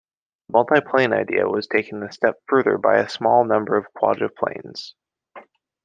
The 0.49 0.53
multiplane 0.53 1.13
idea 1.13 1.47
was 1.47 1.67
taken 1.67 2.01
a 2.01 2.11
step 2.11 2.41
further 2.47 2.79
by 2.79 2.97
a 2.97 3.07
small 3.07 3.45
number 3.45 3.77
of 3.77 3.85
quadruplanes. 3.93 4.95